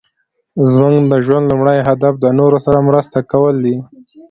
زموږ 0.71 1.03
د 1.11 1.13
ژوند 1.25 1.45
لومړی 1.51 1.79
هدف 1.87 2.13
د 2.19 2.25
نورو 2.39 2.57
سره 2.65 2.85
مرسته 2.87 3.17
کول 3.31 3.55
دي. 3.65 3.75